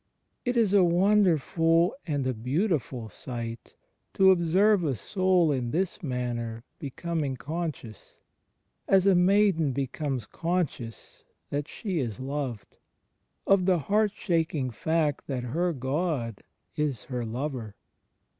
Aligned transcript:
It 0.45 0.57
is 0.57 0.73
a 0.73 0.83
wonderful 0.83 1.95
and 2.07 2.25
a 2.25 2.33
beautiful 2.33 3.07
sight 3.07 3.75
to 4.15 4.31
observe 4.31 4.83
a 4.83 4.95
soul 4.95 5.51
in 5.51 5.69
this 5.69 6.01
manner 6.01 6.63
becoming 6.79 7.37
conscious— 7.37 8.17
as 8.87 9.05
a 9.05 9.13
maiden 9.13 9.73
becomes 9.73 10.25
conscious 10.25 11.23
that 11.51 11.67
she 11.67 11.99
is 11.99 12.19
loved— 12.19 12.77
of 13.45 13.67
the 13.67 13.77
heart 13.77 14.13
shaking 14.15 14.71
fact 14.71 15.27
that 15.27 15.43
her 15.43 15.71
God 15.71 16.41
is 16.75 17.03
her 17.03 17.23
Lover. 17.23 17.75